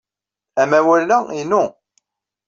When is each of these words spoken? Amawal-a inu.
Amawal-a 0.61 1.17
inu. 1.39 1.63